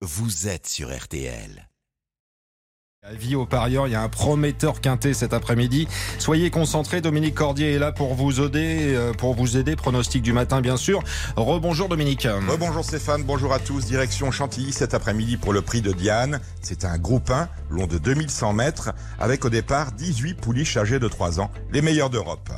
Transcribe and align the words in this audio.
vous 0.00 0.46
êtes 0.46 0.68
sur 0.68 0.96
RTL. 0.96 1.67
Vie 3.12 3.36
aux 3.36 3.46
parieurs, 3.46 3.86
il 3.86 3.92
y 3.92 3.94
a 3.94 4.02
un 4.02 4.08
prometteur 4.08 4.80
quintet 4.80 5.14
cet 5.14 5.32
après-midi. 5.32 5.88
Soyez 6.18 6.50
concentrés, 6.50 7.00
Dominique 7.00 7.34
Cordier 7.34 7.72
est 7.72 7.78
là 7.78 7.90
pour 7.90 8.14
vous 8.14 8.40
aider, 8.40 8.94
euh, 8.94 9.12
pour 9.12 9.34
vous 9.34 9.56
aider. 9.56 9.76
Pronostic 9.76 10.22
du 10.22 10.32
matin, 10.32 10.60
bien 10.60 10.76
sûr. 10.76 11.02
Rebonjour 11.36 11.88
Dominique. 11.88 12.28
Bonjour 12.58 12.84
Stéphane, 12.84 13.22
bonjour 13.22 13.52
à 13.54 13.60
tous. 13.60 13.86
Direction 13.86 14.30
Chantilly 14.30 14.72
cet 14.72 14.92
après-midi 14.92 15.36
pour 15.38 15.52
le 15.52 15.62
prix 15.62 15.80
de 15.80 15.92
Diane. 15.92 16.40
C'est 16.60 16.84
un 16.84 16.98
groupe 16.98 17.30
1, 17.30 17.48
long 17.70 17.86
de 17.86 17.98
2100 17.98 18.52
mètres, 18.52 18.90
avec 19.18 19.44
au 19.44 19.50
départ 19.50 19.92
18 19.92 20.34
pouliches 20.34 20.76
âgées 20.76 20.98
de 20.98 21.08
3 21.08 21.40
ans, 21.40 21.50
les 21.72 21.80
meilleures 21.80 22.10
d'Europe. 22.10 22.50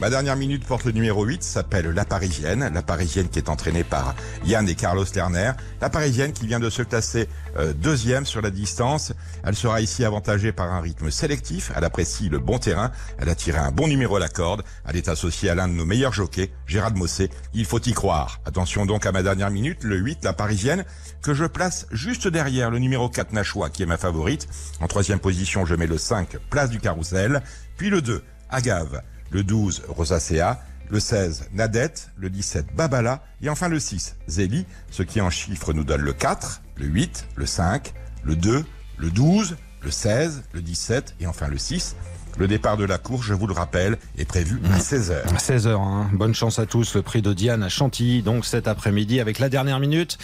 Ma 0.00 0.10
dernière 0.10 0.36
minute 0.36 0.64
porte 0.64 0.84
le 0.84 0.92
numéro 0.92 1.24
8, 1.24 1.42
s'appelle 1.42 1.88
La 1.90 2.04
Parisienne. 2.04 2.70
La 2.72 2.82
Parisienne 2.82 3.28
qui 3.28 3.40
est 3.40 3.48
entraînée 3.48 3.82
par 3.82 4.14
Yann 4.44 4.68
et 4.68 4.76
Carlos 4.76 5.04
Lerner. 5.12 5.52
La 5.80 5.90
Parisienne 5.90 6.32
qui 6.32 6.46
vient 6.46 6.60
de 6.60 6.70
se 6.70 6.82
classer 6.82 7.28
euh, 7.56 7.72
deuxième 7.72 8.24
sur 8.24 8.40
la 8.40 8.50
distance. 8.50 9.12
Elle 9.42 9.56
sera 9.56 9.80
ici 9.80 9.97
avantagée 10.04 10.52
par 10.52 10.72
un 10.72 10.80
rythme 10.80 11.10
sélectif. 11.10 11.72
Elle 11.76 11.84
apprécie 11.84 12.28
le 12.28 12.38
bon 12.38 12.58
terrain. 12.58 12.90
Elle 13.18 13.28
a 13.28 13.34
tiré 13.34 13.58
un 13.58 13.70
bon 13.70 13.88
numéro 13.88 14.16
à 14.16 14.20
la 14.20 14.28
corde. 14.28 14.62
Elle 14.86 14.96
est 14.96 15.08
associée 15.08 15.50
à 15.50 15.54
l'un 15.54 15.68
de 15.68 15.72
nos 15.72 15.84
meilleurs 15.84 16.12
jockeys, 16.12 16.50
Gérard 16.66 16.94
Mossé. 16.94 17.30
Il 17.54 17.64
faut 17.64 17.80
y 17.80 17.92
croire. 17.92 18.40
Attention 18.44 18.86
donc 18.86 19.06
à 19.06 19.12
ma 19.12 19.22
dernière 19.22 19.50
minute, 19.50 19.84
le 19.84 19.96
8, 19.96 20.24
La 20.24 20.32
Parisienne, 20.32 20.84
que 21.22 21.34
je 21.34 21.44
place 21.44 21.86
juste 21.92 22.28
derrière 22.28 22.70
le 22.70 22.78
numéro 22.78 23.08
4, 23.08 23.32
Nashua, 23.32 23.70
qui 23.70 23.82
est 23.82 23.86
ma 23.86 23.98
favorite. 23.98 24.48
En 24.80 24.86
troisième 24.86 25.18
position, 25.18 25.64
je 25.66 25.74
mets 25.74 25.86
le 25.86 25.98
5, 25.98 26.38
Place 26.50 26.70
du 26.70 26.80
Carrousel. 26.80 27.42
Puis 27.76 27.90
le 27.90 28.02
2, 28.02 28.22
Agave 28.50 29.02
le 29.30 29.44
12 29.44 29.84
Rosacea, 29.88 30.60
le 30.90 31.00
16 31.00 31.50
Nadette, 31.52 32.10
le 32.16 32.30
17 32.30 32.74
Babala 32.74 33.22
et 33.42 33.48
enfin 33.48 33.68
le 33.68 33.78
6 33.78 34.16
Zélie, 34.26 34.66
ce 34.90 35.02
qui 35.02 35.20
en 35.20 35.30
chiffres 35.30 35.72
nous 35.72 35.84
donne 35.84 36.00
le 36.00 36.12
4, 36.12 36.62
le 36.76 36.86
8, 36.86 37.28
le 37.36 37.46
5, 37.46 37.92
le 38.24 38.36
2, 38.36 38.64
le 38.96 39.10
12, 39.10 39.56
le 39.82 39.90
16, 39.90 40.42
le 40.52 40.62
17 40.62 41.14
et 41.20 41.26
enfin 41.26 41.48
le 41.48 41.58
6. 41.58 41.96
Le 42.38 42.46
départ 42.46 42.76
de 42.76 42.84
la 42.84 42.98
course, 42.98 43.26
je 43.26 43.34
vous 43.34 43.48
le 43.48 43.52
rappelle, 43.52 43.98
est 44.16 44.24
prévu 44.24 44.60
à 44.72 44.78
16h. 44.78 45.26
16h, 45.38 45.70
hein. 45.70 46.08
bonne 46.12 46.34
chance 46.34 46.60
à 46.60 46.66
tous. 46.66 46.94
Le 46.94 47.02
prix 47.02 47.20
de 47.20 47.32
Diane 47.32 47.64
à 47.64 47.68
Chantilly, 47.68 48.22
donc 48.22 48.46
cet 48.46 48.68
après-midi, 48.68 49.18
avec 49.18 49.40
la 49.40 49.48
dernière 49.48 49.80
minute. 49.80 50.18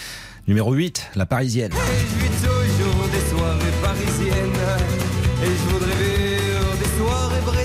Numéro 0.46 0.72
8, 0.74 1.10
la 1.16 1.26
Parisienne. 1.26 1.72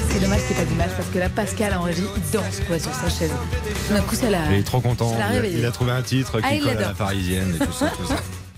C'est 0.10 0.20
dommage 0.20 0.42
qu'il 0.48 0.56
n'y 0.56 0.62
ait 0.62 0.66
pas 0.66 0.70
d'image 0.72 0.92
parce 0.98 1.10
que 1.10 1.20
là, 1.20 1.30
Pascal 1.30 1.74
en 1.76 1.82
régie, 1.84 2.04
il 2.16 2.32
danse 2.32 2.62
quoi 2.68 2.80
sur 2.80 2.94
sa 2.94 3.10
chaise. 3.10 3.32
D'un 3.92 4.02
coup, 4.02 4.16
ça 4.16 4.30
l'a. 4.32 4.52
Il 4.52 4.60
est 4.60 4.64
trop 4.64 4.82
content. 4.82 5.14
Il 5.16 5.22
a, 5.22 5.28
réveillé. 5.28 5.60
il 5.60 5.66
a 5.66 5.72
trouvé 5.72 5.92
un 5.92 6.02
titre 6.02 6.40
Ah, 6.42 6.50
qui 6.50 6.56
il 6.56 6.64
colle 6.64 6.78
à 6.78 6.82
la. 6.82 6.90
Parisienne 6.94 7.56
et 7.56 7.66
tout 7.66 7.72
ça, 7.72 7.92
tout 7.96 8.08
ça. 8.08 8.16